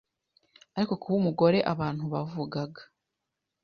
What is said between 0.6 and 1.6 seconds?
ari ko kuba umugore